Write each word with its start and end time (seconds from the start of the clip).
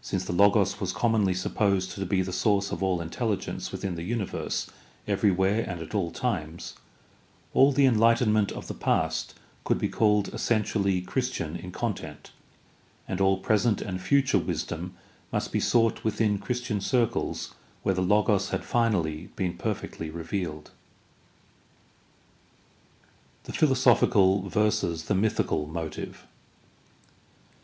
Since 0.00 0.26
the 0.26 0.32
Logos 0.32 0.78
was 0.78 0.92
commonly 0.92 1.34
supposed 1.34 1.90
to 1.90 2.06
be 2.06 2.22
the 2.22 2.32
source 2.32 2.70
of 2.70 2.84
all 2.84 3.00
intelligence 3.00 3.72
within 3.72 3.96
the 3.96 4.04
universe 4.04 4.70
everywhere 5.08 5.64
and 5.68 5.80
at 5.80 5.92
all 5.92 6.12
times, 6.12 6.74
all 7.52 7.72
the 7.72 7.84
enhghtenment 7.84 8.52
of 8.52 8.68
the 8.68 8.74
past 8.74 9.34
could 9.64 9.78
be 9.80 9.88
called 9.88 10.28
essentially 10.28 11.00
Christian 11.00 11.56
in 11.56 11.72
content 11.72 12.30
and 13.08 13.20
all 13.20 13.38
present 13.38 13.82
and 13.82 14.00
future 14.00 14.38
wisdom 14.38 14.94
must 15.32 15.50
be 15.50 15.58
sought 15.58 16.04
within 16.04 16.38
Christian 16.38 16.80
circles 16.80 17.52
where 17.82 17.96
the 17.96 18.02
Logos 18.04 18.50
had 18.50 18.64
finally 18.64 19.30
been 19.34 19.54
perfectly 19.56 20.10
revealed. 20.10 20.70
The 23.42 23.52
philosophical 23.52 24.48
versus 24.48 25.06
the 25.06 25.16
mythical 25.16 25.66
motive. 25.66 26.24